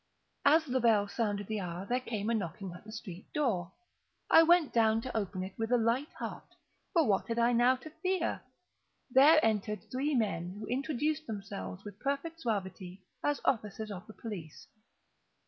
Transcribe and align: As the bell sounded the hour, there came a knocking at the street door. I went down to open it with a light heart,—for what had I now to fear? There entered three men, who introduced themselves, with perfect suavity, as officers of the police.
As 0.45 0.65
the 0.65 0.79
bell 0.79 1.07
sounded 1.07 1.45
the 1.45 1.59
hour, 1.59 1.85
there 1.85 1.99
came 1.99 2.31
a 2.31 2.33
knocking 2.33 2.73
at 2.73 2.83
the 2.85 2.91
street 2.91 3.31
door. 3.33 3.71
I 4.31 4.41
went 4.41 4.73
down 4.73 4.99
to 5.01 5.15
open 5.15 5.43
it 5.43 5.53
with 5.59 5.71
a 5.71 5.77
light 5.77 6.11
heart,—for 6.17 7.05
what 7.07 7.27
had 7.27 7.37
I 7.37 7.53
now 7.53 7.75
to 7.75 7.91
fear? 8.01 8.41
There 9.11 9.39
entered 9.45 9.91
three 9.91 10.15
men, 10.15 10.55
who 10.59 10.65
introduced 10.65 11.27
themselves, 11.27 11.83
with 11.83 11.99
perfect 11.99 12.41
suavity, 12.41 13.03
as 13.23 13.41
officers 13.45 13.91
of 13.91 14.07
the 14.07 14.13
police. 14.13 14.65